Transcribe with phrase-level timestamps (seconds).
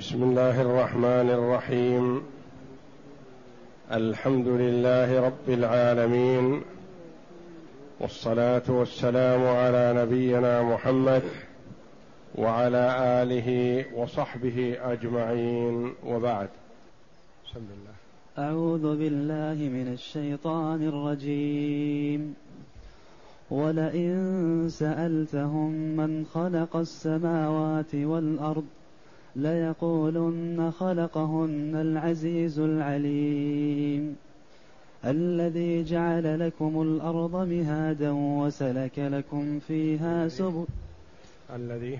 [0.00, 2.22] بسم الله الرحمن الرحيم.
[3.92, 6.60] الحمد لله رب العالمين.
[8.00, 11.22] والصلاة والسلام على نبينا محمد
[12.34, 15.94] وعلى آله وصحبه أجمعين.
[16.06, 16.48] وبعد.
[17.44, 17.94] بسم الله.
[18.38, 22.34] أعوذ بالله من الشيطان الرجيم.
[23.50, 28.64] ولئن سألتهم من خلق السماوات والأرض
[29.36, 34.16] ليقولن خلقهن العزيز العليم
[35.04, 40.66] الذي جعل لكم الأرض مهادا وسلك لكم فيها سبل
[41.54, 41.98] الذي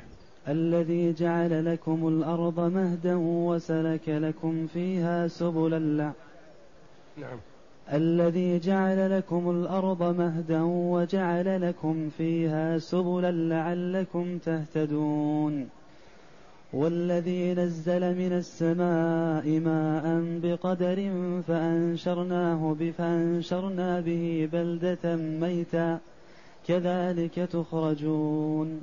[0.49, 6.13] الذي جعل لكم الأرض مهدا وسلك لكم فيها سبلا
[7.21, 7.39] نعم.
[7.93, 15.69] الذي جعل لكم الأرض مهدا وجعل لكم فيها سبلا لعلكم تهتدون
[16.73, 21.13] والذي نزل من السماء ماء بقدر
[21.49, 25.99] فأنشرناه فأنشرنا به بلدة ميتا.
[26.69, 28.81] كذلك تخرجون.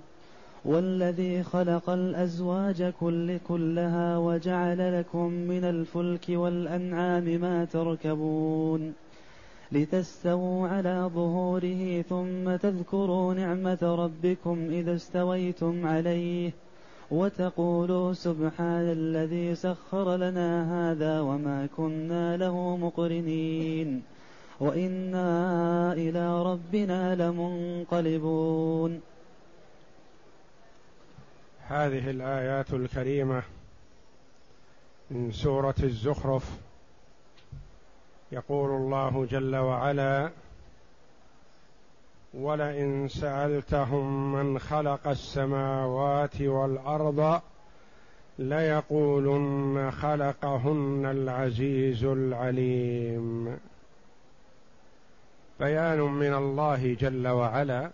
[0.65, 8.93] والذي خلق الأزواج كل كلها وجعل لكم من الفلك والأنعام ما تركبون.
[9.71, 16.66] لتستووا على ظهوره ثم تذكروا نعمة ربكم إذا استويتم عليه ۖ.
[17.11, 20.51] وتقولوا سبحان الذي سخر لنا
[20.91, 24.03] هذا وما كنا له مقرنين
[24.59, 29.01] وإنا إلى ربنا لمنقلبون.
[31.67, 33.43] هذه الآيات الكريمة
[35.11, 36.57] من سورة الزخرف.
[38.31, 40.31] يقول الله جل وعلا
[42.33, 47.41] ولئن سألتهم من خلق السماوات والأرض
[48.39, 53.57] ليقولن خلقهن العزيز العليم.
[55.59, 57.89] بيان من الله جل وعلا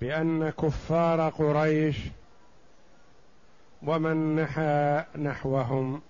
[0.00, 1.98] بأن كفار قريش
[3.82, 6.02] ومن نحى نحوهم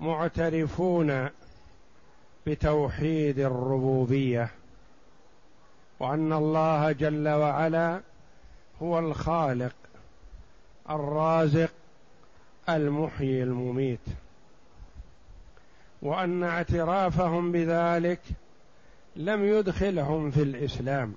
[0.00, 1.28] معترفون
[2.46, 4.50] بتوحيد الربوبية
[6.00, 8.00] وأن الله جل وعلا
[8.82, 9.74] هو الخالق
[10.90, 11.70] الرازق
[12.68, 14.00] المحيي المميت.
[16.02, 18.20] وأن اعترافهم بذلك
[19.16, 21.14] لم يدخلهم في الإسلام.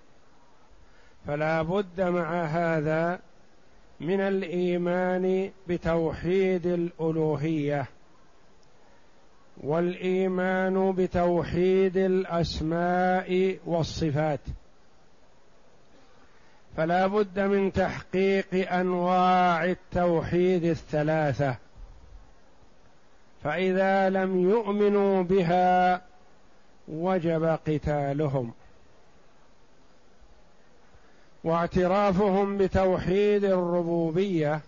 [1.28, 3.20] فلا بد مع هذا
[4.00, 7.88] من الإيمان بتوحيد الألوهية.
[9.64, 14.40] والإيمان بتوحيد الأسماء والصفات.
[16.78, 21.56] فلا بد من تحقيق أنواع التوحيد الثلاثة.
[23.44, 26.02] فإذا لم يؤمنوا بها
[26.88, 28.54] وجب قتالهم.
[31.44, 34.62] واعترافهم بتوحيد الربوبية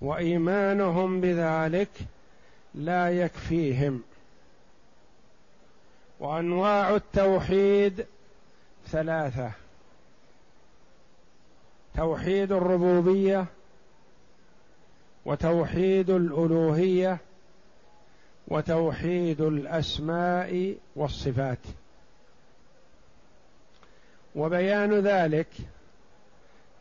[0.00, 1.88] وإيمانهم بذلك
[2.76, 4.02] لا يكفيهم.
[6.20, 8.06] وأنواع التوحيد
[8.86, 9.52] ثلاثة.
[11.96, 13.46] توحيد الربوبية
[15.24, 17.18] وتوحيد الألوهية
[18.48, 21.58] وتوحيد الأسماء والصفات.
[24.34, 25.48] وبيان ذلك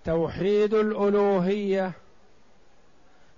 [0.06, 1.92] توحيد الألوهية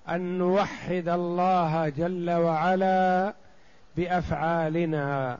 [0.10, 3.34] أن نوحد الله جل وعلا
[3.98, 5.38] بأفعالنا.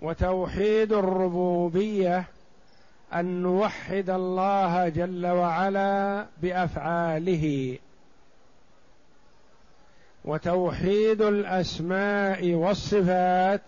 [0.00, 2.24] وتوحيد الربوبية
[3.14, 7.78] أن نوحد الله جل وعلا بأفعاله.
[10.24, 13.62] وتوحيد الأسماء والصفات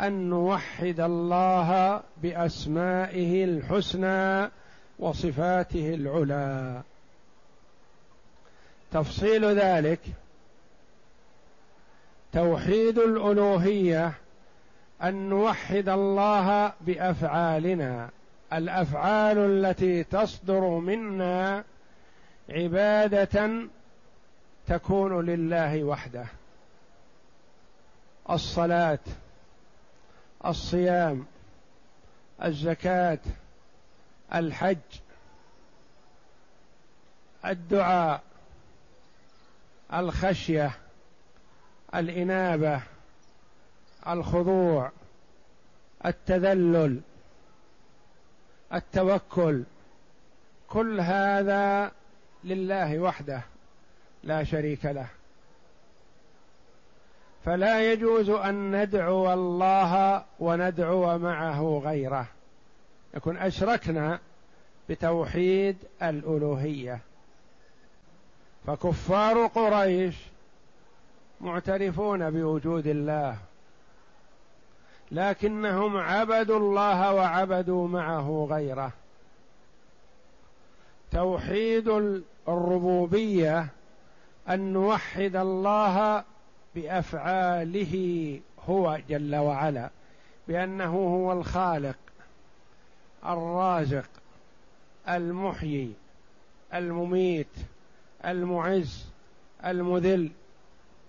[0.00, 4.50] أن نوحد الله بأسمائه الحسنى
[4.98, 6.82] وصفاته العلى.
[8.92, 10.00] تفصيل ذلك
[12.32, 14.12] توحيد الألوهية
[15.02, 18.08] أن نوحد الله بأفعالنا.
[18.52, 21.64] الأفعال التي تصدر منا
[22.48, 23.52] عبادة
[24.66, 26.26] تكون لله وحده.
[28.30, 28.98] الصلاة
[30.46, 31.26] الصيام
[32.44, 33.18] الزكاة
[34.34, 34.76] الحج
[37.46, 38.22] الدعاء.
[39.94, 40.70] الخشية
[41.94, 42.80] الإنابة
[44.08, 44.90] الخضوع
[46.06, 47.00] التذلل
[48.74, 49.62] التوكل.
[50.68, 51.92] كل هذا
[52.44, 53.42] لله وحده
[54.24, 55.06] لا شريك له.
[57.44, 62.26] فلا يجوز أن ندعو الله وندعو معه غيره.
[63.14, 64.18] يكون أشركنا
[64.88, 67.00] بتوحيد الألوهية.
[68.66, 70.16] فكفار قريش
[71.40, 73.36] معترفون بوجود الله
[75.10, 78.92] لكنهم عبدوا الله وعبدوا معه غيره.
[81.12, 81.88] توحيد
[82.48, 83.66] الربوبية
[84.48, 86.24] أن نوحد الله
[86.74, 89.90] بأفعاله هو جل وعلا
[90.48, 91.96] بأنه هو الخالق
[93.26, 94.08] الرازق
[95.08, 95.92] المحيي
[96.74, 97.46] المميت.
[98.26, 99.06] المعز
[99.64, 100.30] المذل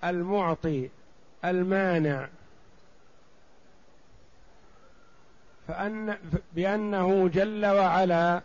[0.03, 0.89] المعطي
[1.45, 2.27] المانع.
[5.67, 6.17] فأن
[6.53, 8.41] بأنه جل وعلا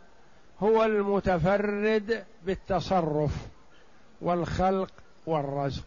[0.63, 3.49] هو المتفرد بالتصرف
[4.21, 4.91] والخلق
[5.27, 5.85] والرزق.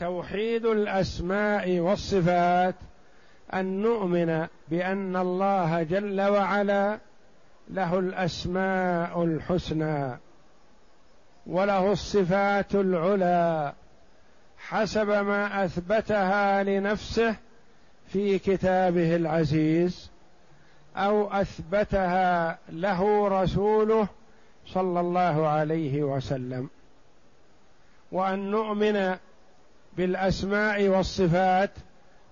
[0.00, 2.74] توحيد الأسماء والصفات
[3.54, 6.98] أن نؤمن بأن الله جل وعلا
[7.70, 10.18] له الأسماء الحسنى.
[11.46, 13.72] وله الصفات العلى
[14.58, 17.36] حسب ما أثبتها لنفسه
[18.08, 20.10] في كتابه العزيز
[20.96, 24.08] أو أثبتها له رسوله
[24.66, 26.70] صلى الله عليه وسلم.
[28.12, 29.16] وأن نؤمن
[29.96, 31.70] بالأسماء والصفات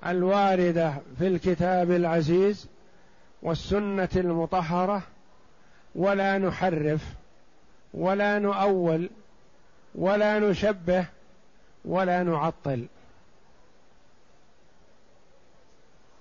[0.06, 2.69] الواردة في الكتاب العزيز
[3.43, 5.02] والسنة المطهرة
[5.94, 7.14] ولا نحرف.
[7.97, 9.11] ولا نؤول
[9.95, 11.07] ولا نشبه
[11.85, 12.87] ولا نعطل.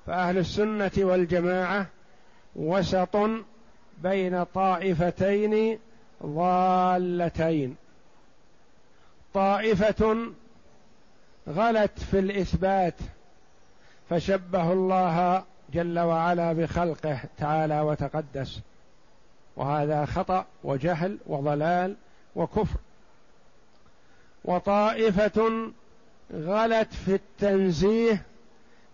[0.07, 1.85] فأهل السنة والجماعة
[2.55, 3.17] وسط
[4.03, 5.79] بين طائفتين
[6.25, 7.75] ضالتين.
[9.33, 10.31] طائفة
[11.49, 12.95] غلت في الإثبات
[14.09, 15.43] فشبه الله
[15.73, 18.61] جل وعلا بخلقه تعالى وتقدس.
[19.55, 21.95] وهذا خطأ وجهل وضلال
[22.35, 22.79] وكفر.
[24.45, 25.71] وطائفة
[26.33, 28.21] غلت في التنزيه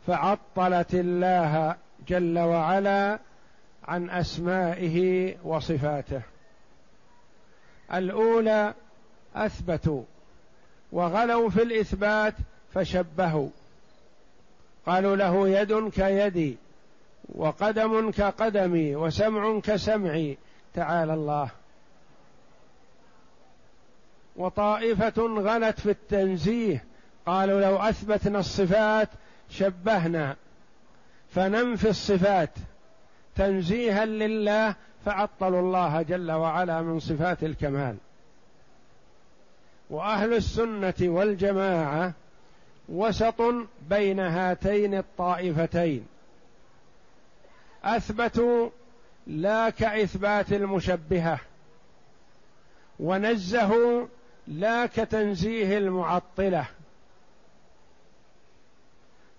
[0.07, 1.75] فعطلت الله
[2.07, 3.19] جل وعلا
[3.83, 6.21] عن أسمائه وصفاته.
[7.93, 8.73] الأولى
[9.35, 10.03] أثبتوا
[10.91, 12.33] وغلوا في الإثبات
[12.73, 13.49] فشبهوا.
[14.85, 16.57] قالوا له يد كيدي
[17.35, 20.37] وقدم كقدمي وسمع كسمعي
[20.73, 21.49] تعالى الله.
[24.35, 26.83] وطائفة غلت في التنزيه
[27.25, 29.09] قالوا لو أثبتنا الصفات
[29.49, 30.35] شبهنا
[31.29, 32.49] فننفي الصفات.
[33.35, 34.75] تنزيها لله
[35.05, 37.95] فعطلوا الله جل وعلا من صفات الكمال.
[39.89, 42.13] وأهل السنة والجماعة
[42.89, 43.41] وسط
[43.89, 46.07] بين هاتين الطائفتين.
[47.83, 48.69] أثبتوا
[49.27, 51.39] لا كإثبات المشبهة
[52.99, 54.07] ونزهوا
[54.47, 56.65] لا كتنزيه المعطلة.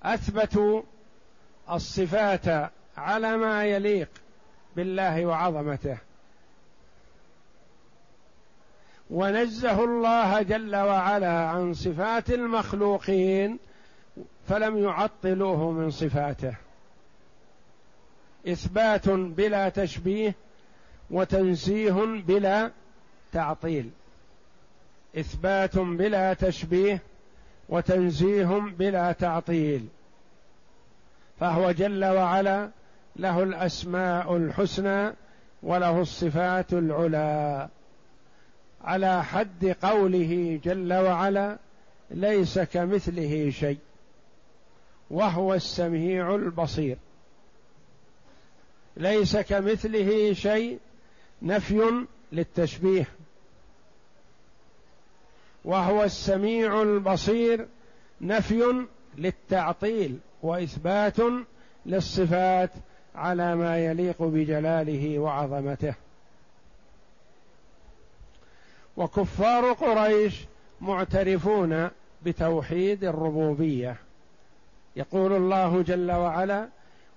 [0.02, 0.82] أثبتوا
[1.70, 4.08] الصفات على ما يليق
[4.76, 5.98] بالله وعظمته.
[9.10, 13.58] ونزه الله جل وعلا عن صفات المخلوقين
[14.48, 16.54] فلم يعطلوه من صفاته.
[18.48, 20.34] إثبات بلا تشبيه
[21.10, 22.70] وتنزيه بلا
[23.32, 23.90] تعطيل.
[25.18, 27.02] إثبات بلا تشبيه
[27.68, 29.88] وتنزيه بلا تعطيل.
[31.40, 32.70] فهو جل وعلا
[33.16, 35.12] له الأسماء الحسنى
[35.62, 37.68] وله الصفات العلى.
[38.84, 41.58] على حد قوله جل وعلا
[42.10, 43.78] ليس كمثله شيء
[45.10, 46.96] وهو السميع البصير.
[48.96, 50.78] ليس كمثله شيء
[51.42, 53.08] نفي للتشبيه
[55.64, 57.66] وهو السميع البصير
[58.20, 58.86] نفي
[59.18, 61.16] للتعطيل وإثبات
[61.86, 62.70] للصفات
[63.14, 65.94] على ما يليق بجلاله وعظمته.
[68.96, 70.44] وكفار قريش
[70.80, 71.90] معترفون
[72.22, 73.96] بتوحيد الربوبية.
[74.96, 76.68] يقول الله جل وعلا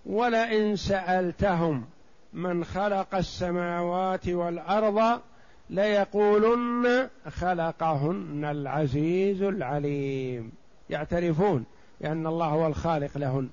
[0.05, 1.85] ولئن سألتهم
[2.33, 5.21] من خلق السماوات والأرض
[5.69, 10.51] ليقولن خلقهن العزيز العليم.
[10.89, 11.65] يعترفون
[12.01, 13.49] بأن الله هو الخالق لهن.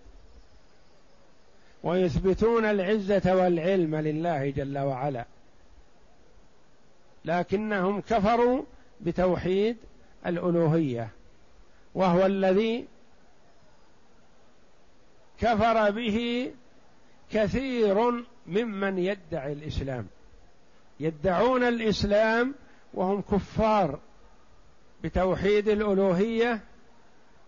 [1.83, 5.25] ويثبتون العزة والعلم لله جل وعلا.
[7.25, 8.63] لكنهم كفروا
[9.01, 9.77] بتوحيد
[10.27, 11.09] الألوهية.
[11.95, 12.85] وهو الذي
[15.43, 16.51] كفر به
[17.33, 20.07] كثير ممن يدعي الإسلام.
[21.01, 22.55] يدعون الإسلام
[22.95, 23.99] وهم كفار
[25.05, 26.61] بتوحيد الألوهية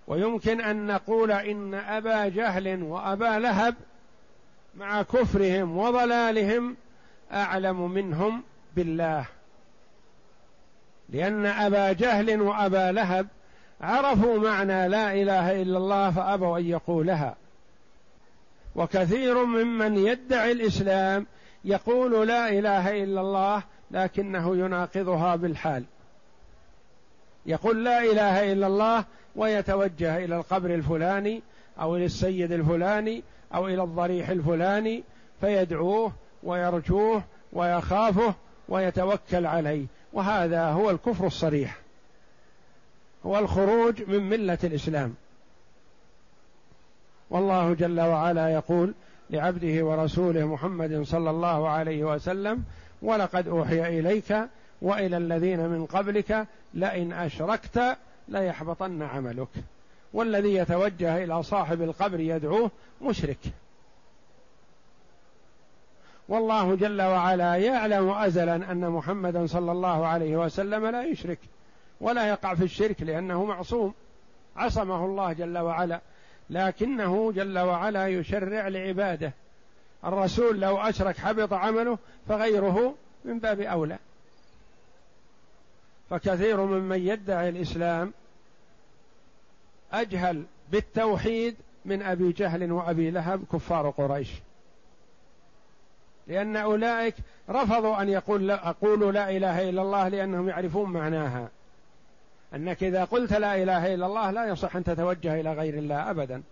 [0.06, 3.74] ويمكن أن نقول إن أبا جهل وأبا لهب
[4.76, 6.76] مع كفرهم وضلالهم
[7.32, 8.42] أعلم منهم
[8.76, 9.26] بالله.
[11.08, 13.26] لأن أبا جهل وأبا لهب
[13.80, 17.36] عرفوا معنى لا إله إلا الله فأبوا أن يقولها.
[18.75, 21.26] وكثير ممن يدعي الإسلام
[21.64, 25.85] يقول لا إله إلا الله لكنه يناقضها بالحال.
[27.47, 29.04] يقول لا إله إلا الله
[29.37, 31.43] ويتوجه إلى القبر الفلاني
[31.81, 33.23] أو إلى السيد الفلاني
[33.54, 35.04] أو إلى الضريح الفلاني
[35.40, 36.12] فيدعوه
[36.43, 38.35] ويرجوه ويخافه
[38.69, 39.87] ويتوكل عليه.
[40.12, 41.78] وهذا هو الكفر الصريح.
[43.26, 45.14] هو الخروج من ملة الإسلام.
[47.35, 48.95] والله جل وعلا يقول
[49.31, 52.64] لعبده ورسوله محمد صلى الله عليه وسلم
[53.03, 54.37] ولقد أوحي إليك
[54.83, 57.97] وإلى الذين من قبلك لئن أشركت
[58.29, 59.49] ليحبطن عملك.
[60.12, 62.71] والذي يتوجه إلى صاحب القبر يدعوه
[63.03, 63.38] مشرك.
[66.29, 71.38] والله جل وعلا يعلم ازلا أن محمدا صلى الله عليه وسلم لا يشرك
[72.00, 73.95] ولا يقع في الشرك لأنه معصوم.
[74.57, 76.00] عصمه الله جل وعلا.
[76.50, 79.32] لكنه جل وعلا يشرع لعباده.
[80.04, 81.98] الرسول لو أشرك حبط عمله
[82.28, 83.98] فغيره من باب أولى.
[86.10, 88.12] فكثير ممن يدعي الإسلام
[89.92, 94.30] أجهل بالتوحيد من أبي جهل وأبي لهب كفار قريش.
[96.26, 97.14] لأن أولئك
[97.50, 101.48] رفضوا أن يقول أقول لا إله إلا الله لأنهم يعرفون معناها.
[102.54, 106.42] أنك إذا قلت لا إله إلا الله لا يصح أن تتوجه إلى غير الله ابدا.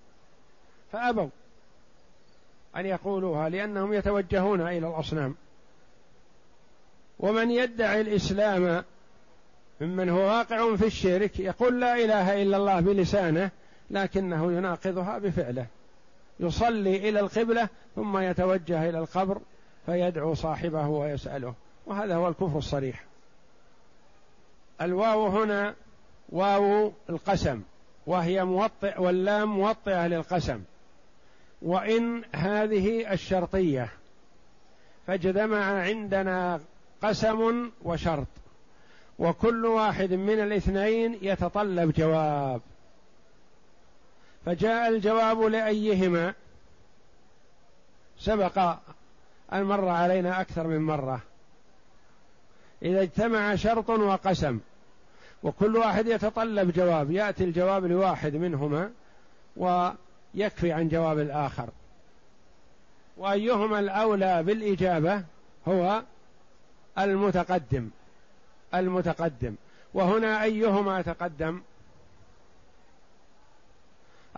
[0.92, 1.28] فأبوا
[2.76, 5.34] أن يقولوها لأنهم يتوجهون إلى الأصنام.
[7.20, 8.84] ومن يدعي الإسلام
[9.80, 13.50] ممن هو واقع في الشرك يقول لا إله إلا الله بلسانه
[13.90, 15.66] لكنه يناقضها بفعله.
[16.40, 19.40] يصلي إلى القبلة ثم يتوجه إلى القبر
[19.86, 21.54] فيدعو صاحبه ويسأله.
[21.86, 23.04] وهذا هو الكفر الصريح.
[24.80, 25.74] الواو هنا
[26.32, 27.62] واو القسم
[28.06, 30.62] وهي موطئ واللام موطئة للقسم.
[31.62, 33.88] وإن هذه الشرطية
[35.06, 36.60] فاجتمع عندنا
[37.02, 38.26] قسم وشرط.
[39.18, 42.60] وكل واحد من الاثنين يتطلب جواب.
[44.46, 46.34] فجاء الجواب لأيهما؟
[48.18, 48.58] سبق
[49.52, 51.20] أن مر علينا أكثر من مرة.
[52.82, 54.60] إذا اجتمع شرط وقسم.
[55.42, 57.10] وكل واحد يتطلب جواب.
[57.10, 58.90] يأتي الجواب لواحد منهما
[59.56, 61.68] ويكفي عن جواب الآخر.
[63.16, 65.24] وأيهما الأولى بالإجابة
[65.68, 66.02] هو
[66.98, 67.90] المتقدم.
[68.74, 69.54] المتقدم.
[69.94, 71.62] وهنا أيهما تقدم؟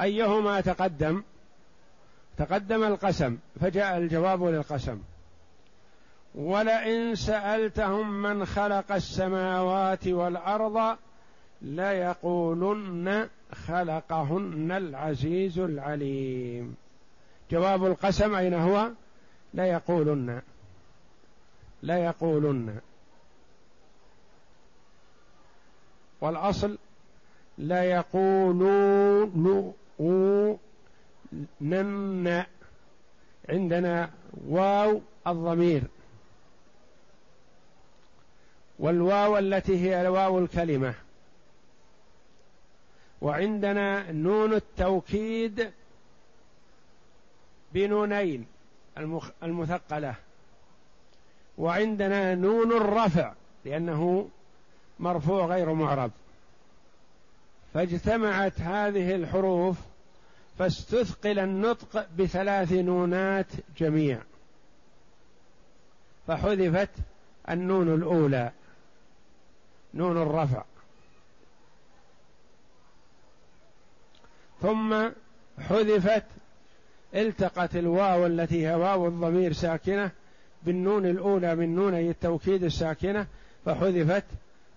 [0.00, 1.22] أيهما تقدم؟
[2.38, 5.02] تقدم القسم فجاء الجواب للقسم.
[6.34, 10.96] ولئن سألتهم من خلق السماوات والأرض
[11.62, 16.76] ليقولن خلقهن العزيز العليم.
[17.50, 18.90] جواب القسم أين هو؟
[19.54, 20.42] ليقولن.
[21.82, 22.80] ليقولن.
[26.20, 26.78] والأصل
[27.58, 29.74] لا يقولون
[33.48, 34.10] عندنا
[34.48, 35.82] واو الضمير.
[38.78, 40.94] والواو التي هي واو الكلمة.
[43.20, 45.70] وعندنا نون التوكيد
[47.72, 48.46] بنونين
[49.42, 50.14] المثقلة.
[51.58, 53.32] وعندنا نون الرفع
[53.64, 54.28] لأنه
[55.00, 56.10] مرفوع غير معرب.
[57.74, 59.76] فاجتمعت هذه الحروف
[60.58, 63.46] فاستثقل النطق بثلاث نونات
[63.78, 64.18] جميع.
[66.26, 66.90] فحذفت
[67.50, 68.52] النون الأولى.
[69.94, 70.62] نون الرفع.
[74.62, 75.08] ثم
[75.58, 76.24] حذفت
[77.14, 80.10] التقت الواو التي هي واو الضمير ساكنة
[80.62, 83.26] بالنون الأولى من نوني التوكيد الساكنة
[83.64, 84.24] فحذفت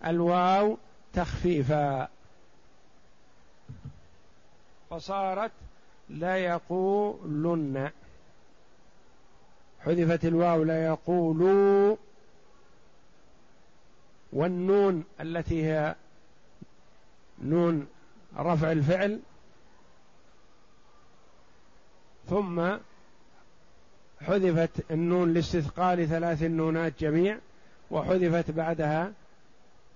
[0.06, 0.78] الواو
[1.14, 2.08] تخفيفا.
[4.90, 5.52] فصارت
[6.10, 7.92] لا يقولن.
[9.80, 11.96] حذفت الواو لا يقولوا
[14.38, 15.96] والنون التي هي
[17.41, 17.88] نون
[18.38, 19.20] رفع الفعل
[22.29, 22.77] ثم
[24.22, 27.38] حذفت النون لاستثقال ثلاث نونات جميع
[27.91, 29.13] وحذفت بعدها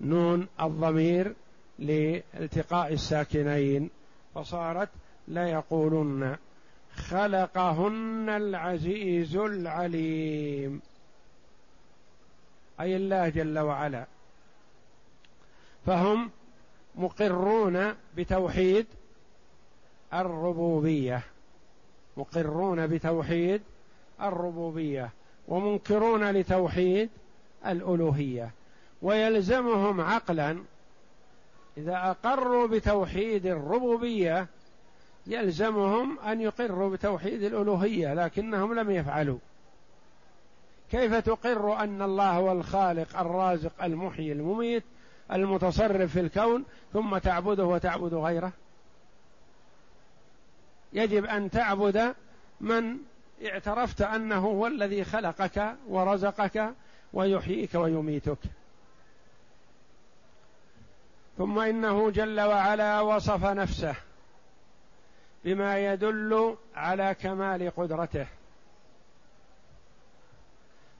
[0.01, 1.33] نون الضمير
[1.79, 3.89] لالتقاء الساكنين
[4.35, 4.89] فصارت
[5.27, 6.37] لا يقولن
[6.95, 10.81] خلقهن العزيز العليم.
[12.79, 14.05] أي الله جل وعلا
[15.85, 16.31] فهم
[16.95, 18.85] مقرون بتوحيد
[20.13, 21.23] الربوبية.
[22.17, 23.61] مقرون بتوحيد
[24.21, 25.09] الربوبية.
[25.47, 27.09] ومنكرون لتوحيد
[27.67, 28.51] الألوهية.
[29.01, 30.63] ويلزمهم عقلا.
[31.77, 34.47] إذا أقروا بتوحيد الربوبية
[35.27, 39.37] يلزمهم أن يقروا بتوحيد الألوهية لكنهم لم يفعلوا.
[40.91, 44.83] كيف تقر أن الله هو الخالق الرازق المحيي المميت؟
[45.33, 48.51] المتصرف في الكون ثم تعبده وتعبد غيره.
[50.93, 52.15] يجب أن تعبد
[52.61, 52.97] من
[53.45, 56.73] اعترفت أنه هو الذي خلقك ورزقك
[57.13, 58.37] ويحييك ويميتك.
[61.37, 63.95] ثم إنه جل وعلا وصف نفسه
[65.45, 68.27] بما يدل على كمال قدرته.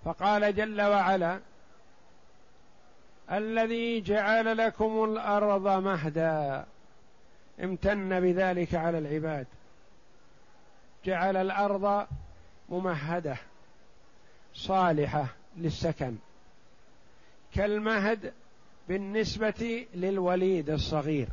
[0.06, 1.40] فقال جل وعلا
[3.32, 6.66] الذي جعل لكم الأرض مهدا.
[7.64, 9.48] امتن بذلك على العباد.
[11.06, 12.08] جعل الأرض
[12.70, 13.38] ممهدة
[14.54, 15.26] صالحة
[15.58, 16.16] للسكن.
[17.54, 18.34] كالمهد
[18.88, 21.28] بالنسبة للوليد الصغير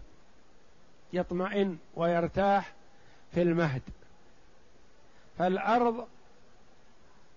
[1.13, 2.73] يطمئن ويرتاح
[3.35, 3.83] في المهد.
[5.39, 6.07] فالأرض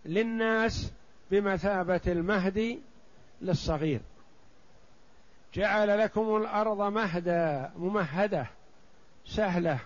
[0.06, 0.92] للناس
[1.32, 2.80] بمثابة المهد
[3.42, 4.02] للصغير.
[5.54, 8.48] جعل لكم الأرض مهدا ممهدة
[9.26, 9.80] سهلة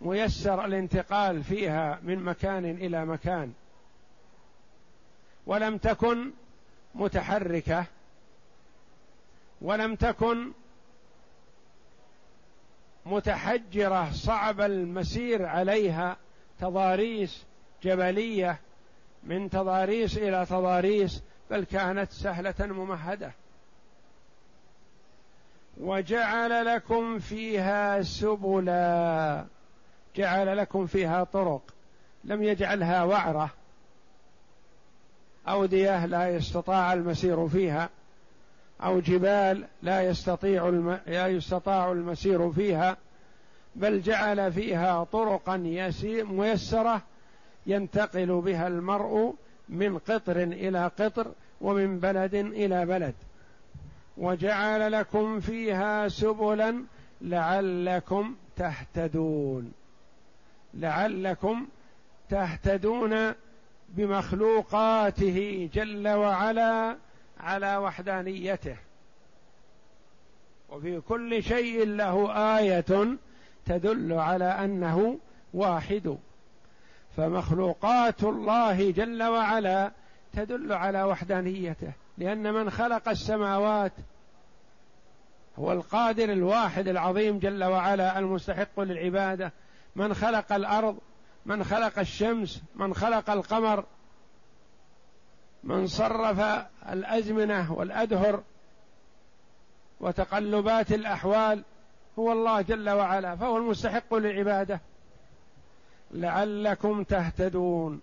[0.00, 3.52] ميسر الانتقال فيها من مكان إلى مكان.
[5.46, 6.30] ولم تكن
[6.94, 7.84] متحركة
[9.60, 10.52] ولم تكن
[13.06, 16.16] متحجرة صعب المسير عليها
[16.60, 17.44] تضاريس
[17.82, 18.58] جبلية
[19.24, 23.32] من تضاريس إلى تضاريس بل كانت سهلة ممهدة.
[25.80, 29.44] وجعل لكم فيها سبلا.
[30.16, 31.62] جعل لكم فيها طرق.
[32.24, 33.50] لم يجعلها وعرة.
[35.48, 37.88] اوديه لا يستطاع المسير فيها.
[38.82, 40.98] أو جبال لا يستطيع الم...
[41.06, 42.96] لا يستطاع المسير فيها.
[43.74, 45.56] بل جعل فيها طرقا
[46.06, 47.02] ميسرة
[47.66, 49.34] ينتقل بها المرء
[49.68, 53.14] من قطر إلى قطر ومن بلد إلى بلد.
[54.16, 56.84] وجعل لكم فيها سبلا
[57.20, 59.72] لعلكم تهتدون.
[60.74, 61.66] لعلكم
[62.28, 63.34] تهتدون
[63.88, 66.96] بمخلوقاته جل وعلا
[67.40, 68.76] على وحدانيته.
[70.68, 73.16] وفي كل شيء له آية
[73.66, 75.18] تدل على أنه
[75.54, 76.16] واحد.
[77.16, 79.90] فمخلوقات الله جل وعلا
[80.32, 81.92] تدل على وحدانيته.
[82.18, 83.92] لأن من خلق السماوات
[85.58, 89.52] هو القادر الواحد العظيم جل وعلا المستحق للعبادة.
[89.96, 90.98] من خلق الأرض
[91.46, 93.84] من خلق الشمس من خلق القمر
[95.64, 98.42] من صرف الأزمنة والأدهر
[100.00, 101.64] وتقلبات الأحوال
[102.18, 104.80] هو الله جل وعلا فهو المستحق للعبادة.
[106.10, 108.00] لعلكم تهتدون.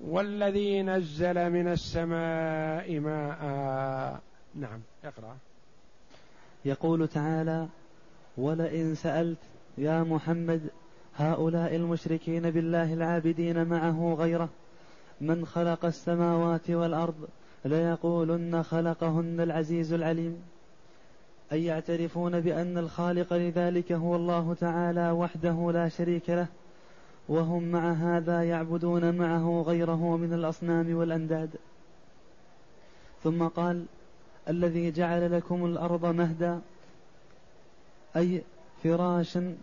[0.00, 4.20] والذي نزل من السماء ماء.
[4.54, 5.36] نعم اقرأ.
[6.64, 7.66] يقول تعالى
[8.38, 9.38] ولئن سألت
[9.78, 10.60] يا محمد
[11.16, 14.48] هؤلاء المشركين بالله العابدين معه غيره
[15.20, 17.28] من خلق السماوات والأرض
[17.64, 20.42] ليقولن خلقهن العزيز العليم؟
[21.52, 26.46] أي يعترفون بأن الخالق لذلك هو الله تعالى وحده لا شريك له
[27.28, 31.50] وهم مع هذا يعبدون معه غيره من الأصنام والأنداد.
[33.22, 33.84] ثم قال
[34.48, 36.60] الذي جعل لكم الأرض مهدا
[38.16, 38.42] أي
[38.82, 39.56] فراشا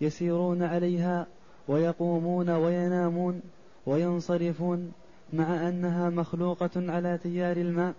[0.00, 1.26] يسيرون عليها
[1.68, 3.42] ويقومون وينامون
[3.86, 4.92] وينصرفون
[5.32, 7.94] مع أنها مخلوقة على تيار الماء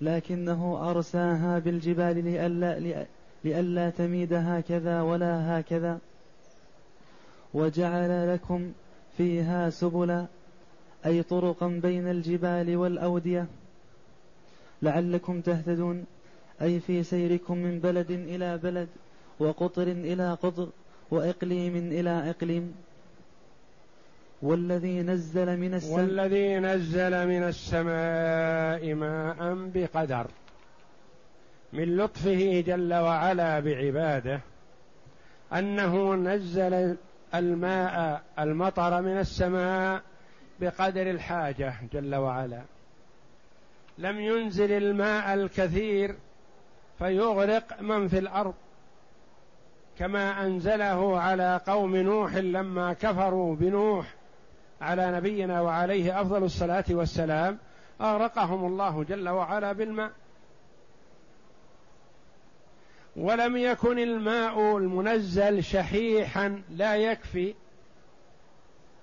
[0.00, 3.06] لكنه أرساها بالجبال لئلا
[3.44, 5.98] لئلا تميد هكذا ولا هكذا.
[7.56, 8.72] وجعل لكم
[9.16, 10.26] فيها سبلا
[11.06, 13.46] أي طرقا بين الجبال والأودية.
[14.82, 16.04] لعلكم تهتدون
[16.62, 18.88] أي في سيركم من بلد إلى بلد
[19.38, 20.68] وقطر إلى قطر
[21.10, 22.74] وإقليم إلى إقليم.
[24.42, 30.26] والذي نزل من السماء والذي نزل من السماء ماء بقدر
[31.72, 34.40] من لطفه جل وعلا بعباده
[35.52, 36.96] أنه نزل
[37.38, 40.02] الماء المطر من السماء
[40.60, 42.62] بقدر الحاجة جل وعلا.
[43.98, 46.16] لم ينزل الماء الكثير
[46.98, 48.54] فيغرق من في الأرض
[49.98, 54.14] كما أنزله على قوم نوح لما كفروا بنوح
[54.80, 57.58] على نبينا وعليه أفضل الصلاة والسلام
[58.00, 60.10] أغرقهم الله جل وعلا بالماء.
[63.16, 67.54] ولم يكن الماء المنزل شحيحا لا يكفي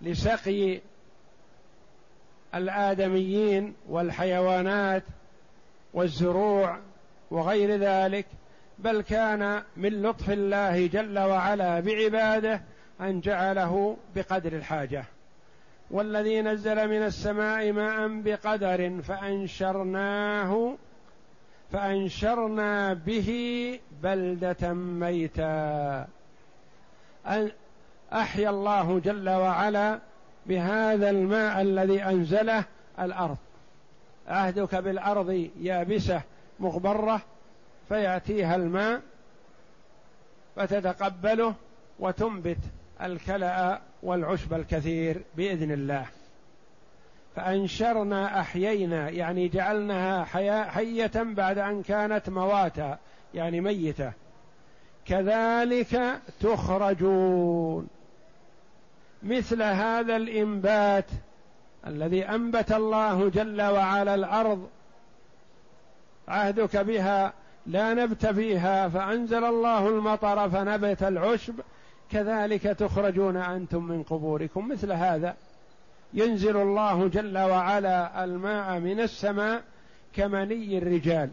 [0.02, 0.82] لسقي
[2.56, 5.04] الآدميين والحيوانات
[5.94, 6.80] والزروع
[7.32, 8.26] وغير ذلك
[8.80, 12.62] بل كان من لطف الله جل وعلا بعباده
[13.02, 15.06] أن جعله بقدر الحاجة.
[15.92, 20.78] والذي نزل من السماء ماء بقدر فأنشرناه
[21.74, 23.30] فأنشرنا به
[24.04, 26.08] بلدة ميتا.
[28.14, 30.00] أحيا الله جل وعلا
[30.46, 32.64] بهذا الماء الذي أنزله
[33.00, 33.38] الأرض.
[34.28, 36.22] عهدك بالأرض يابسة
[36.60, 37.22] مغبرة
[37.90, 39.02] فيأتيها الماء
[40.56, 41.56] فتتقبله
[42.00, 42.58] وتنبت
[43.02, 46.06] الكلأ والعشب الكثير بإذن الله.
[47.36, 50.24] فأنشرنا أحيينا يعني جعلناها
[50.64, 52.98] حية بعد أن كانت مواتا
[53.34, 54.12] يعني ميتة.
[55.06, 57.88] كذلك تخرجون.
[59.24, 61.06] مثل هذا الإنبات
[61.88, 64.70] الذي أنبت الله جل وعلا الأرض
[66.28, 67.34] عهدك بها
[67.66, 71.60] لا نبت فيها فأنزل الله المطر فنبت العشب
[72.12, 74.68] كذلك تخرجون أنتم من قبوركم.
[74.68, 75.36] مثل هذا.
[76.14, 79.64] ينزل الله جل وعلا الماء من السماء
[80.16, 81.30] كمني الرجال.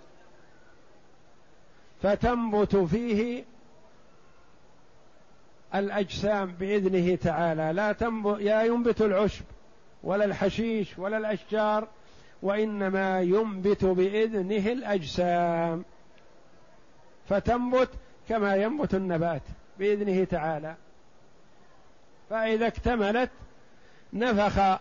[2.03, 3.45] فتنبت فيه
[5.75, 7.73] الأجسام بإذنه تعالى.
[7.73, 9.45] لا تنبت لا ينبت العشب
[10.03, 11.89] ولا الحشيش ولا الأشجار
[12.43, 15.85] وإنما ينبت بإذنه الأجسام.
[17.29, 17.89] فتنبت
[18.29, 19.43] كما ينبت النبات
[19.79, 20.75] بإذنه تعالى.
[22.31, 23.31] فإذا اكتملت
[24.13, 24.81] نفخ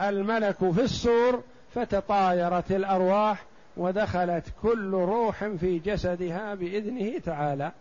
[0.00, 1.42] الملك في الصور
[1.74, 3.44] فتطايرت الأرواح
[3.76, 7.72] ودخلت كل روح في جسدها بإذنه تعالى.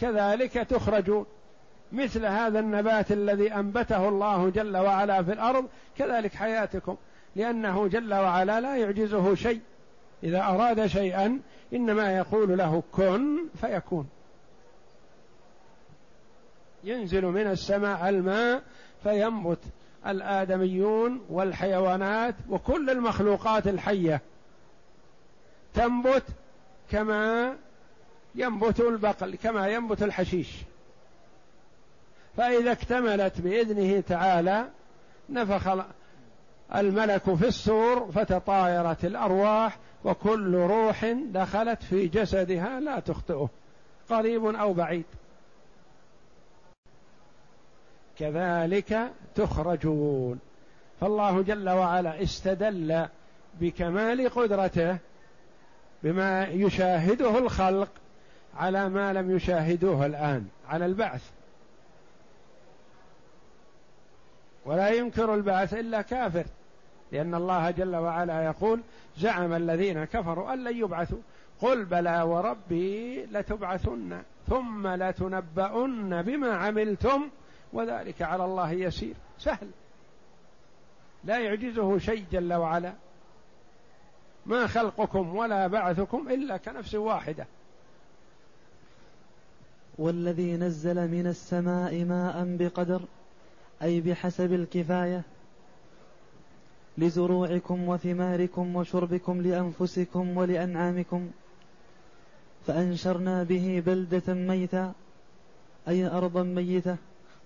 [0.00, 1.26] كذلك تخرجون.
[1.92, 5.66] مثل هذا النبات الذي أنبته الله جل وعلا في الأرض
[5.98, 6.96] كذلك حياتكم.
[7.36, 9.60] لأنه جل وعلا لا يعجزه شيء.
[10.22, 11.40] إذا أراد شيئا
[11.72, 14.08] إنما يقول له كن فيكون.
[16.84, 18.62] ينزل من السماء الماء
[19.02, 19.58] فينبت
[20.06, 24.20] الآدميون والحيوانات وكل المخلوقات الحية.
[25.74, 26.24] تنبت
[26.90, 27.54] كما
[28.34, 30.48] ينبت البقل كما ينبت الحشيش.
[32.36, 34.68] فإذا اكتملت بإذنه تعالى
[35.30, 35.84] نفخ
[36.74, 43.48] الملك في السور فتطايرت الأرواح وكل روح دخلت في جسدها لا تخطئه.
[44.10, 45.04] قريب أو بعيد.
[48.18, 50.38] كذلك تخرجون.
[51.00, 53.06] فالله جل وعلا استدل
[53.60, 54.98] بكمال قدرته
[56.02, 57.88] بما يشاهده الخلق
[58.56, 61.30] على ما لم يشاهدوه الآن على البعث.
[64.64, 66.44] ولا ينكر البعث إلا كافر
[67.12, 68.80] لأن الله جل وعلا يقول
[69.18, 71.18] زعم الذين كفروا أن لن يبعثوا.
[71.60, 77.28] قل بلى وربي لتبعثن ثم لتنبؤن بما عملتم
[77.72, 79.14] وذلك على الله يسير.
[79.38, 79.70] سهل.
[81.24, 82.92] لا يعجزه شيء جل وعلا.
[84.46, 87.46] ما خلقكم ولا بعثكم إلا كنفس واحدة.
[89.98, 93.02] والذي نزل من السماء ماء بقدر
[93.82, 95.22] أي بحسب الكفاية
[96.98, 101.30] لزروعكم وثماركم وشربكم لأنفسكم ولأنعامكم
[102.66, 104.92] فأنشرنا به بلدة ميتا
[105.88, 106.96] أي أرضا ميتة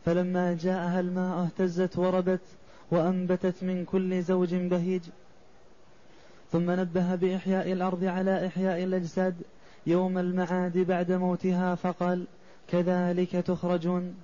[0.05, 2.41] فلما جاءها الماء اهتزت وربت
[2.91, 5.03] وأنبتت من كل زوج بهيج.
[6.53, 9.35] ثم نبه بإحياء الأرض على إحياء الأجساد
[9.87, 12.25] يوم المعاد بعد موتها فقال
[12.69, 14.15] كذلك تخرجون.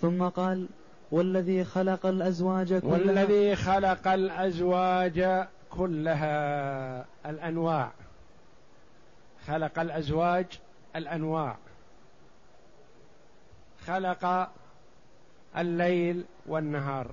[0.00, 0.66] ثم قال
[1.10, 7.92] والذي خلق الأزواج كلها والذي خلق الأزواج كلها الأنواع.
[9.46, 10.46] خلق الأزواج
[10.96, 11.56] الأنواع.
[13.86, 14.50] خلق
[15.56, 17.10] الليل والنهار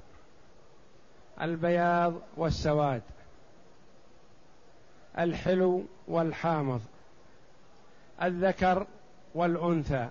[1.41, 3.01] البياض والسواد
[5.19, 6.81] الحلو والحامض
[8.21, 8.87] الذكر
[9.35, 10.09] والأنثى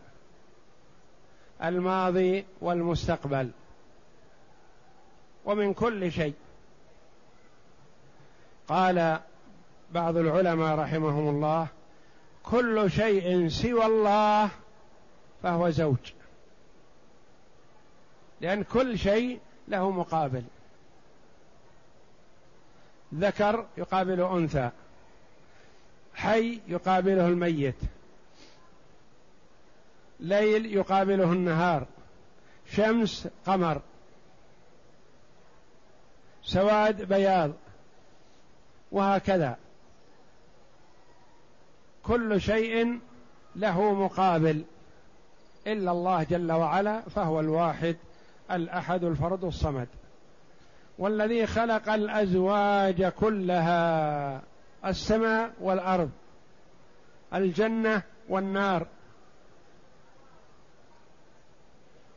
[1.62, 3.50] الماضي والمستقبل
[5.44, 6.34] ومن كل شيء.
[8.68, 9.20] قال
[9.92, 11.66] بعض العلماء رحمهم الله
[12.42, 14.50] كل شيء سوى الله
[15.42, 16.19] فهو زوج.
[18.40, 20.44] لأن كل شيء له مقابل.
[23.14, 24.70] ذكر يقابل أنثى
[26.14, 27.76] حي يقابله الميت
[30.20, 31.86] ليل يقابله النهار
[32.72, 33.80] شمس قمر
[36.42, 37.52] سواد بياض
[38.92, 39.58] وهكذا.
[42.02, 42.98] كل شيء
[43.56, 44.64] له مقابل.
[45.66, 47.96] إلا الله جل وعلا فهو الواحد.
[48.56, 49.88] الأحد الفرد الصمد
[50.98, 54.42] والذي خلق الأزواج كلها
[54.84, 56.10] السماء والأرض
[57.34, 58.86] الجنة والنار.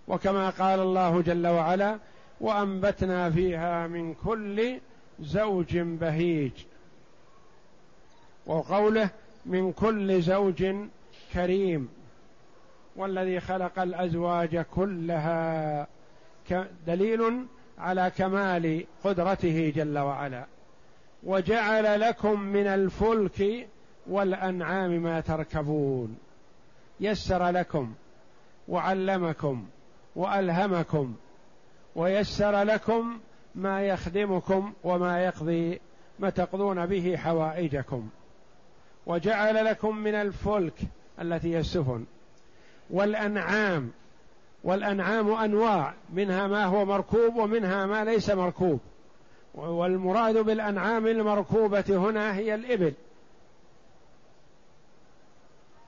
[0.08, 2.00] وكما قال الله جل وعلا
[2.42, 4.80] وأنبتنا فيها من كل
[5.20, 6.52] زوج بهيج.
[8.46, 9.10] وقوله
[9.46, 10.66] من كل زوج
[11.34, 11.90] كريم
[12.96, 15.88] والذي خلق الأزواج كلها.
[16.88, 17.46] دليل
[17.78, 20.46] على كمال قدرته جل وعلا.
[21.24, 23.68] وجعل لكم من الفلك
[24.08, 26.18] والأنعام ما تركبون.
[27.00, 27.94] يسر لكم
[28.68, 29.66] وعلمكم
[30.16, 31.16] وألهمكم
[31.96, 33.20] ويسر لكم
[33.56, 35.80] ما يخدمكم وما يقضي
[36.20, 38.10] ما تقضون به حوائجكم.
[39.06, 40.80] وجعل لكم من الفلك
[41.22, 42.06] التي هي السفن
[42.90, 43.92] والأنعام
[44.64, 48.80] والأنعام أنواع منها ما هو مركوب ومنها ما ليس مركوب.
[49.54, 52.94] والمراد بالأنعام المركوبة هنا هي الإبل.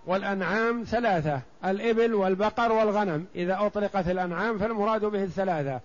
[0.08, 3.26] والأنعام ثلاثة الإبل والبقر والغنم.
[3.36, 5.80] إذا أطلقت الأنعام فالمراد به الثلاثة.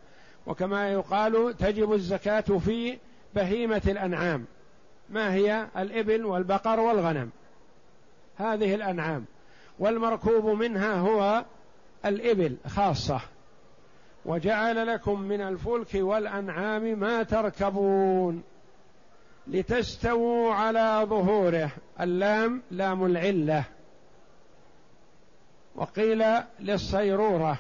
[0.46, 2.98] وكما يقال تجب الزكاة في
[3.34, 4.44] بهيمة الأنعام.
[5.10, 7.30] ما هي؟ الإبل والبقر والغنم.
[8.36, 9.24] هذه الأنعام.
[9.78, 11.44] والمركوب منها هو
[12.04, 13.20] الإبل خاصة.
[14.24, 18.42] وجعل لكم من الفلك والأنعام ما تركبون
[19.46, 21.70] لتستووا على ظهوره.
[22.00, 23.64] اللام لام العلة.
[25.74, 26.24] وقيل
[26.60, 27.58] للصيرورة.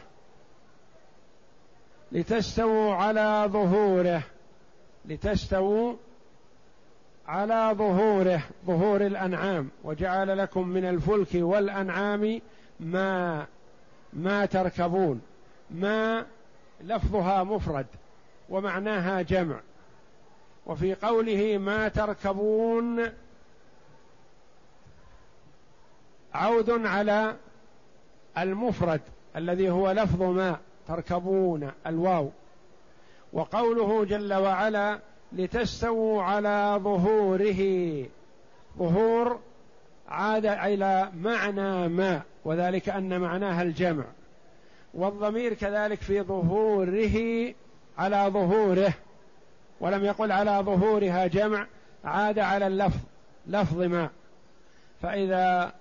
[2.12, 4.22] لتستووا على ظهوره.
[5.04, 5.94] لتستووا
[7.26, 9.70] على ظهوره ظهور الأنعام.
[9.84, 12.40] وجعل لكم من الفلك والأنعام
[12.80, 13.46] ما
[14.12, 15.20] ما تركبون
[15.70, 16.26] ما
[16.80, 17.86] لفظها مفرد
[18.48, 19.60] ومعناها جمع.
[20.66, 23.12] وفي قوله ما تركبون
[26.34, 27.36] عود على
[28.38, 29.00] المفرد
[29.36, 32.30] الذي هو لفظ ما تركبون الواو.
[33.32, 34.98] وقوله جل وعلا
[35.32, 38.06] لتستووا على ظهوره
[38.78, 39.40] ظهور
[40.08, 42.22] عاد إلى معنى ما.
[42.44, 44.04] وذلك أن معناها الجمع.
[44.94, 47.54] والضمير كذلك في ظهوره
[47.98, 48.92] على ظهوره
[49.80, 51.66] ولم يقل على ظهورها جمع
[52.04, 53.00] عاد على اللفظ
[53.46, 54.08] لفظ ما.
[55.02, 55.72] فإذا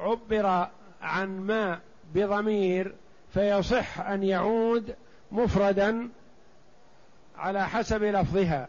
[0.00, 0.68] عبر
[1.02, 1.80] عن ما
[2.14, 2.94] بضمير
[3.34, 4.94] فيصح أن يعود
[5.32, 6.08] مفردا
[7.36, 8.68] على حسب لفظها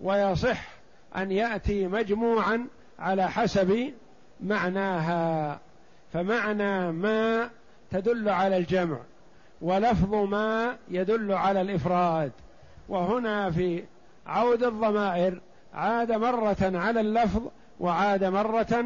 [0.00, 0.68] ويصح
[1.16, 2.66] أن يأتي مجموعا
[2.98, 3.92] على حسب
[4.40, 5.60] معناها.
[6.14, 7.50] فمعنى ما
[7.90, 8.98] تدل على الجمع
[9.62, 12.32] ولفظ ما يدل على الإفراد.
[12.88, 13.84] وهنا في
[14.26, 15.40] عود الضمائر
[15.74, 17.42] عاد مرة على اللفظ
[17.80, 18.84] وعاد مرة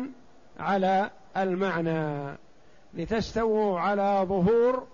[0.61, 2.37] على المعنى.
[2.95, 4.87] لتستووا على ظهور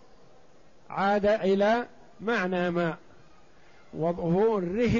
[0.90, 1.86] عاد إلى
[2.20, 2.96] معنى ما.
[3.94, 4.96] وظهوره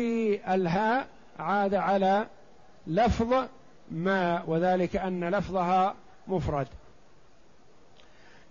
[0.49, 1.07] الهاء
[1.39, 2.27] عاد على
[2.87, 3.35] لفظ
[3.91, 5.95] ما وذلك أن لفظها
[6.29, 6.67] مفرد.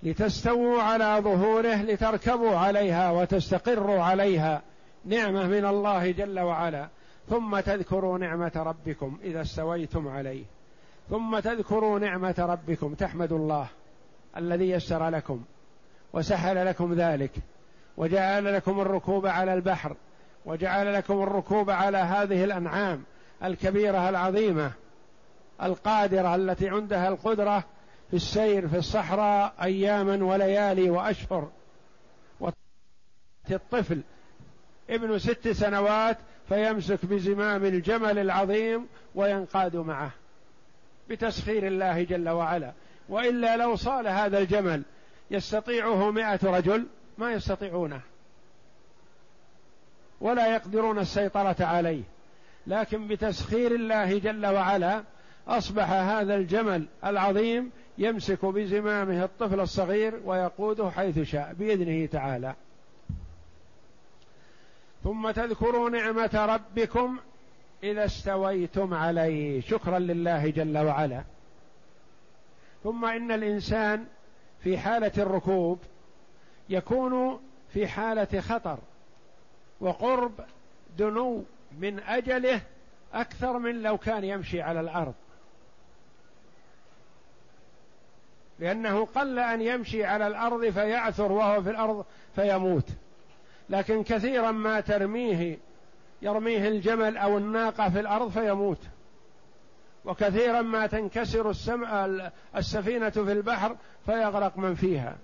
[0.04, 4.62] لتستووا على ظهوره لتركبوا عليها وتستقروا عليها.
[5.06, 6.88] نعمة من الله جل وعلا.
[7.30, 10.44] ثم تذكروا نعمة ربكم إذا استويتم عليه.
[11.10, 13.68] ثم تذكروا نعمة ربكم تحمدوا الله
[14.38, 15.44] الذي يسر لكم
[16.14, 17.32] وسهل لكم ذلك.
[17.98, 19.96] وجعل لكم الركوب على البحر
[20.46, 23.04] وجعل لكم الركوب على هذه الأنعام
[23.44, 24.72] الكبيرة العظيمة
[25.64, 27.64] القادرة التي عندها القدرة
[28.14, 31.52] في السير في الصحراء أياما وليالي وأشهر.
[33.52, 34.02] الطفل
[34.90, 36.18] ابن ست سنوات
[36.50, 40.12] فيمسك بزمام الجمل العظيم وينقاد معه
[41.10, 42.74] بتسخير الله جل وعلا.
[43.10, 44.84] وإلا لو صال هذا الجمل
[45.32, 48.02] يستطيعه مائه رجل ما يستطيعونه.
[50.22, 52.04] ولا يقدرون السيطرة عليه.
[52.68, 55.04] لكن بتسخير الله جل وعلا
[55.48, 62.56] أصبح هذا الجمل العظيم يمسك بزمامه الطفل الصغير ويقوده حيث شاء بإذنه تعالى.
[65.04, 67.18] ثم تذكروا نعمة ربكم
[67.84, 69.62] إذا استويتم عليه.
[69.62, 71.24] شكرا لله جل وعلا.
[72.84, 74.06] ثم إن الإنسان
[74.64, 75.80] في حالة الركوب
[76.70, 77.40] يكون
[77.74, 78.80] في حالة خطر
[79.80, 80.32] وقرب
[80.98, 81.44] دنو
[81.80, 82.62] من أجله
[83.14, 85.14] أكثر من لو كان يمشي على الأرض.
[88.60, 92.90] لأنه قل أن يمشي على الأرض فيعثر وهو في الأرض فيموت.
[93.70, 95.58] لكن كثيرا ما ترميه
[96.22, 98.80] يرميه الجمل أو الناقة في الأرض فيموت.
[100.06, 101.50] وكثيرا ما تنكسر
[102.56, 105.16] السفينة في البحر فيغرق من فيها.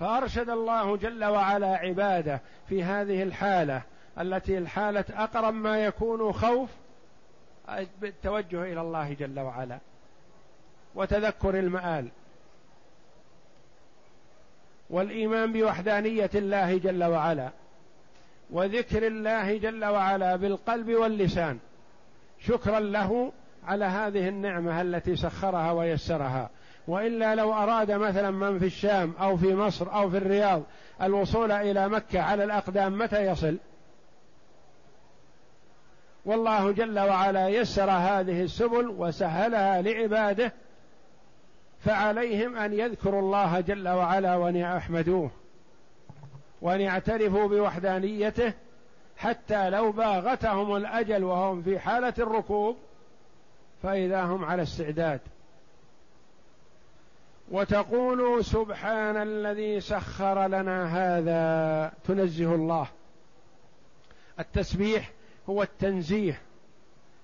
[0.00, 3.82] فأرشد الله جل وعلا عباده في هذه الحالة
[4.20, 6.70] التي الحالة أقرب ما يكون خوف
[8.00, 9.78] بالتوجه إلى الله جل وعلا.
[10.94, 12.08] وتذكر المآل.
[14.90, 17.50] والإيمان بوحدانية الله جل وعلا
[18.50, 21.58] وذكر الله جل وعلا بالقلب واللسان.
[22.40, 23.32] شكرا له
[23.64, 26.50] على هذه النعمة التي سخرها ويسرها.
[26.88, 30.62] وإلا لو أراد مثلا من في الشام أو في مصر أو في الرياض
[31.02, 33.56] الوصول إلى مكة على الأقدام متى يصل؟
[36.24, 40.52] والله جل وعلا يسر هذه السبل وسهلها لعباده
[41.84, 45.30] فعليهم أن يذكروا الله جل وعلا وأن يحمدوه
[46.62, 48.52] وأن يعترفوا بوحدانيته
[49.16, 52.76] حتى لو باغتهم الأجل وهم في حالة الركوب
[53.82, 55.20] فإذا هم على استعداد.
[57.50, 62.86] وتقولوا سبحان الذي سخر لنا هذا تنزه الله.
[64.40, 65.10] التسبيح
[65.48, 66.40] هو التنزيه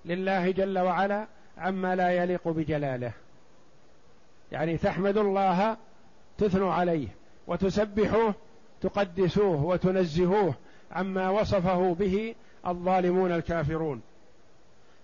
[0.05, 3.11] لله جل وعلا عما لا يليق بجلاله.
[4.51, 5.77] يعني تحمد الله
[6.37, 7.07] تثنوا عليه
[7.47, 8.33] وتسبحوه
[8.81, 10.53] تقدسوه وتنزهوه
[10.91, 12.35] عما وصفه به
[12.67, 14.01] الظالمون الكافرون.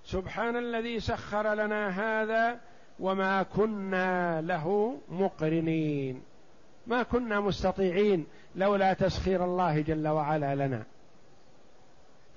[0.06, 2.60] سبحان الذي سخر لنا هذا
[3.00, 6.22] وما كنا له مقرنين.
[6.88, 8.26] ما كنا مستطيعين
[8.56, 10.84] لولا تسخير الله جل وعلا لنا.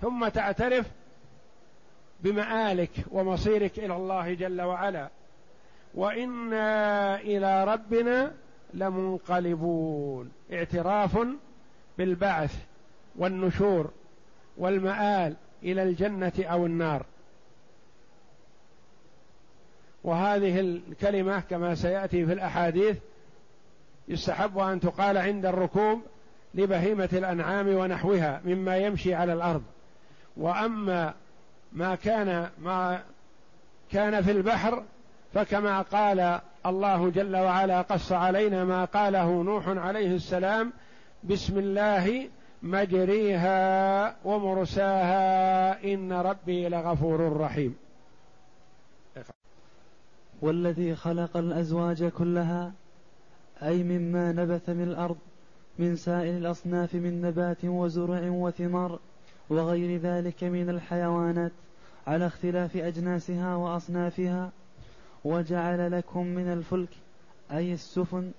[0.00, 0.86] ثم تعترف
[2.20, 5.08] بمآلك ومصيرك إلى الله جل وعلا.
[5.94, 8.33] وإنا إلى ربنا
[8.74, 10.30] لمنقلبون.
[10.52, 11.18] اعتراف
[11.98, 12.57] بالبعث
[13.16, 13.90] والنشور
[14.57, 17.07] والمآل إلى الجنة أو النار.
[20.04, 22.98] وهذه الكلمة كما سيأتي في الأحاديث
[24.09, 26.02] يستحب أن تقال عند الركوب
[26.54, 29.62] لبهيمة الأنعام ونحوها مما يمشي على الأرض.
[30.37, 31.14] وأما
[31.72, 33.02] ما كان ما
[33.90, 34.85] كان في البحر
[35.34, 40.72] فكما قال الله جل وعلا قص علينا ما قاله نوح عليه السلام
[41.24, 42.28] بسم الله
[42.62, 47.76] مجريها ومرساها إن ربي لغفور رحيم.
[50.42, 52.72] والذي خلق الأزواج كلها
[53.62, 55.16] أي مما نبت من الأرض
[55.78, 58.98] من سائر الأصناف من نبات وزرع وثمار
[59.50, 61.52] وغير ذلك من الحيوانات
[62.06, 64.52] على اختلاف أجناسها وأصنافها
[65.24, 66.88] وجعل لكم من الفلك
[67.52, 68.32] أي السفن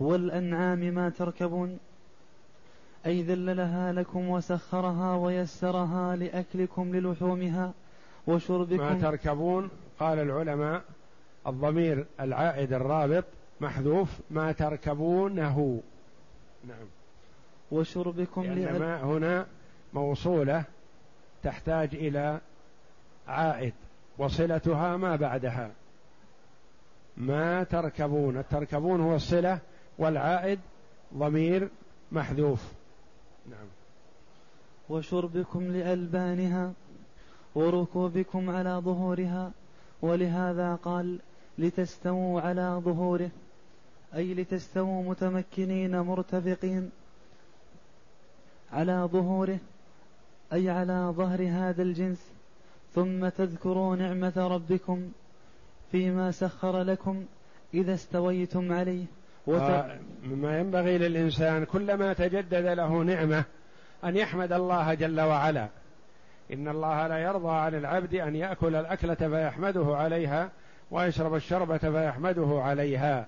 [0.00, 1.78] والأنعام ما تركبون
[3.06, 7.72] أي ذللها لكم وسخرها ويسرها لأكلكم للحومها
[8.26, 8.82] وشربكم.
[8.82, 10.82] ما تركبون قال العلماء
[11.46, 13.24] الضمير العائد الرابط
[13.60, 15.80] محذوف ما تركبونه.
[16.68, 16.86] نعم.
[17.70, 19.46] وشربكم لأن ما هنا
[19.94, 20.64] موصولة
[21.42, 22.40] تحتاج إلى
[23.28, 23.74] عائد
[24.18, 25.70] وصلتها ما بعدها.
[27.20, 28.36] ما تركبون.
[28.36, 29.58] التركبون هو الصلة
[29.98, 30.58] والعائد
[31.14, 31.68] ضمير
[32.12, 32.72] محذوف.
[33.50, 33.66] نعم.
[34.88, 36.72] وشربكم لألبانها
[37.54, 39.52] وركوبكم على ظهورها
[40.02, 41.18] ولهذا قال
[41.58, 43.30] لتستووا على ظهوره.
[44.14, 46.90] أي لتستووا متمكنين مرتفقين
[48.72, 49.58] على ظهوره
[50.52, 52.32] أي على ظهر هذا الجنس.
[52.94, 55.12] ثم تذكروا نعمة ربكم.
[55.90, 57.24] فيما سخر لكم
[57.74, 59.04] إذا استويتم عليه.
[59.46, 59.84] وت...
[60.24, 63.44] مما ينبغي للإنسان كلما تجدد له نعمة
[64.04, 65.68] أن يحمد الله جل وعلا.
[66.52, 70.50] إن الله لا يرضى عن العبد أن يأكل الأكلة فيحمده عليها
[70.90, 73.26] ويشرب الشربة فيحمده عليها.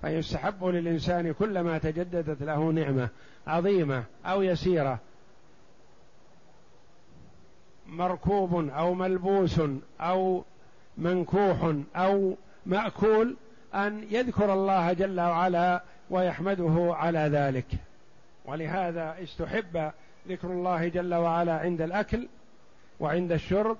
[0.00, 3.08] فيستحب للإنسان كلما تجددت له نعمة
[3.46, 4.98] عظيمة أو يسيرة.
[7.86, 9.60] مركوب أو ملبوس
[10.00, 10.44] أو
[10.98, 12.36] منكوح أو
[12.66, 13.36] مأكول
[13.74, 17.66] أن يذكر الله جل وعلا ويحمده على ذلك.
[18.44, 19.90] ولهذا استحب
[20.28, 22.28] ذكر الله جل وعلا عند الأكل
[23.00, 23.76] وعند الشرب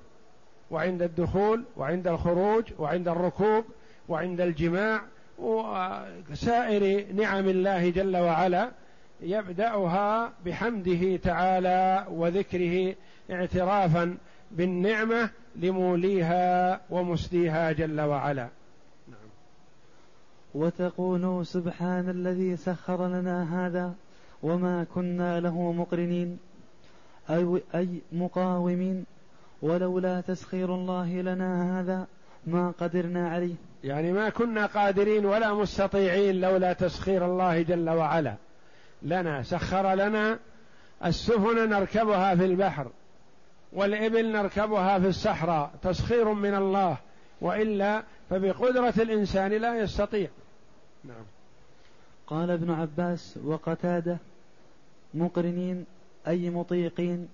[0.71, 3.65] وعند الدخول وعند الخروج وعند الركوب
[4.09, 5.01] وعند الجماع
[5.39, 8.71] وسائر نعم الله جل وعلا
[9.21, 12.95] يبدأها بحمده تعالى وذكره
[13.31, 14.17] اعترافا
[14.51, 15.31] بالنعمة
[15.61, 18.49] لموليها ومسديها جل وعلا.
[19.09, 19.29] نعم.
[20.55, 23.95] وتقول سبحان الذي سخر لنا هذا
[24.43, 26.39] وما كنا له مقرنين.
[27.31, 29.05] أي, أي مقاومين؟
[29.63, 32.07] ولولا تسخير الله لنا هذا
[32.47, 33.55] ما قدرنا عليه.
[33.85, 38.35] يعني ما كنا قادرين ولا مستطيعين لولا تسخير الله جل وعلا.
[39.03, 40.39] لنا سخر لنا
[41.05, 42.91] السفن نركبها في البحر.
[43.77, 46.97] والإبل نركبها في الصحراء تسخير من الله
[47.41, 50.29] وإلا فبقدرة الإنسان لا يستطيع.
[51.05, 51.25] نعم.
[52.27, 54.19] قال ابن عباس وقتادة
[55.15, 55.85] مقرنين
[56.27, 57.29] أي مطيقين؟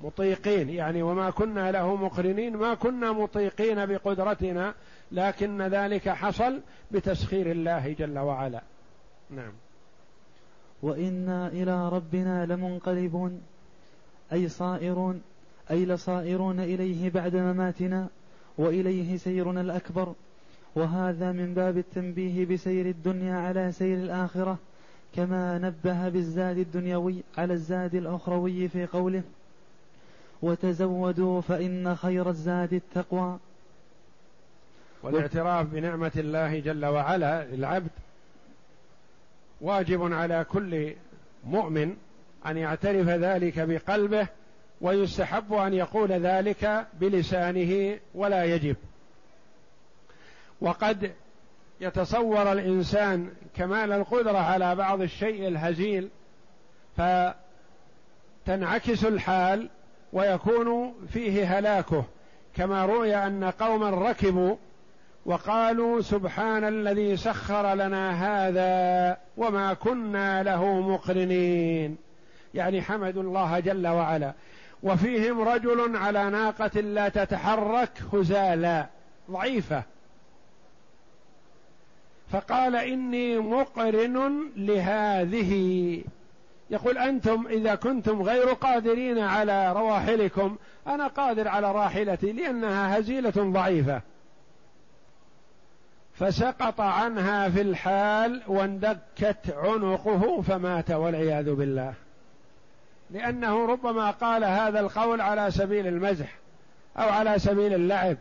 [0.00, 4.74] مطيقين يعني وما كنا له مقرنين ما كنا مطيقين بقدرتنا
[5.12, 6.60] لكن ذلك حصل
[6.90, 8.62] بتسخير الله جل وعلا.
[9.30, 9.52] نعم.
[10.82, 13.42] وإنا إلى ربنا لمنقلبون
[14.32, 15.22] أي صائرون
[15.70, 18.08] أي لصائرون إليه بعد مماتنا
[18.58, 20.14] وإليه سيرنا الأكبر.
[20.74, 24.58] وهذا من باب التنبيه بسير الدنيا على سير الآخرة
[25.16, 29.22] كما نبه بالزاد الدنيوي على الزاد الأخروي في قوله
[30.42, 33.38] وتزودوا فإن خير الزاد التقوى.
[35.02, 37.90] والاعتراف بنعمة الله جل وعلا للعبد
[39.60, 40.94] واجب على كل
[41.44, 41.96] مؤمن
[42.46, 44.28] أن يعترف ذلك بقلبه
[44.82, 48.76] ويستحب أن يقول ذلك بلسانه ولا يجب.
[50.60, 51.12] وقد
[51.80, 56.08] يتصور الإنسان كمال القدرة على بعض الشيء الهزيل
[58.46, 59.68] فتنعكس الحال
[60.12, 62.04] ويكون فيه هلاكه.
[62.56, 64.56] كما روي أن قوما ركبوا
[65.26, 71.96] وقالوا سبحان الذي سخر لنا هذا وما كنا له مقرنين.
[72.54, 74.32] يعني حمدوا الله جل وعلا.
[74.82, 78.86] وفيهم رجل على ناقة لا تتحرك هزالا
[79.30, 79.82] ضعيفة.
[82.32, 86.04] فقال إني مقرن لهذه.
[86.70, 90.56] يقول أنتم إذا كنتم غير قادرين على رواحلكم
[90.86, 94.00] أنا قادر على راحلتي لأنها هزيلة ضعيفة.
[96.14, 101.94] فسقط عنها في الحال واندكت عنقه فمات والعياذ بالله.
[103.12, 106.38] لأنه ربما قال هذا القول على سبيل المزح
[106.96, 108.16] أو على سبيل اللعب.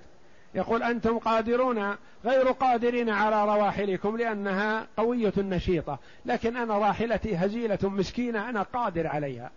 [0.55, 5.99] يقول أنتم قادرون غير قادرين على رواحلكم لأنها قوية نشيطة.
[6.25, 9.51] لكن أنا راحلتي هزيلة مسكينة أنا قادر عليها.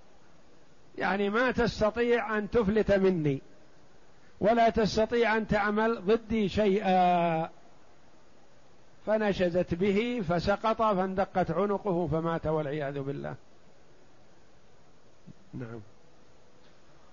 [0.99, 3.43] يعني ما تستطيع أن تفلت مني.
[4.41, 7.49] ولا تستطيع أن تعمل ضدي شيئا.
[9.07, 13.35] فنشزت به فسقط فاندقت عنقه فمات والعياذ بالله.
[15.59, 15.81] نعم.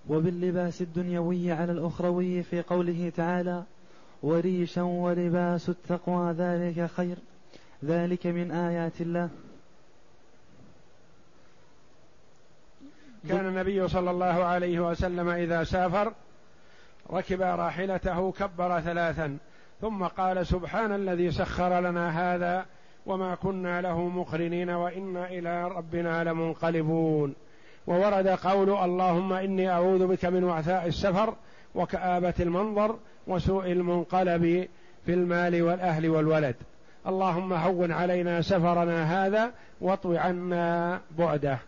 [0.10, 3.64] وباللباس الدنيوي على الأخروي في قوله تعالى
[4.24, 7.18] وريشا ولباس التقوى ذلك خير
[7.86, 9.30] ذلك من آيات الله.
[13.30, 16.14] كان النبي صلى الله عليه وسلم إذا سافر
[17.12, 19.38] ركب راحلته كبر ثلاثا
[19.82, 22.66] ثم قال سبحان الذي سخر لنا هذا
[23.06, 27.36] وما كنا له مقرنين وإنا إلى ربنا لمنقلبون.
[27.88, 31.34] وورد قول اللهم إني أعوذ بك من وعثاء السفر
[31.76, 32.96] وكآبة المنظر
[33.28, 34.68] وسوء المنقلب
[35.06, 36.56] في المال والأهل والولد.
[37.08, 39.52] اللهم هون علينا سفرنا هذا
[39.82, 41.60] واطو عنا بعده.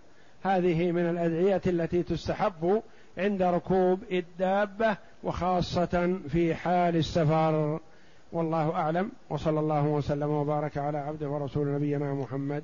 [0.44, 2.82] هذه من الأدعية التي تستحب
[3.18, 7.80] عند ركوب الدابة وخاصة في حال السفر.
[8.32, 9.12] والله أعلم.
[9.30, 12.64] وصلى الله وسلم وبارك على عبده ورسول نبينا محمد